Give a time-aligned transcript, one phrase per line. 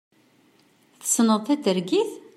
[0.99, 2.11] Tesneḍ tatergit?